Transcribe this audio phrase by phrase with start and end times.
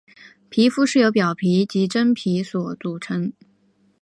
[0.49, 3.31] 皮肤是由表皮及真皮所组成。